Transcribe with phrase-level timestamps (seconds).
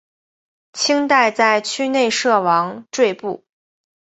[0.73, 3.45] 清代在区内设王赘步。